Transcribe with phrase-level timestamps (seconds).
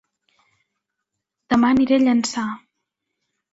[1.53, 2.49] Dema aniré a Llançà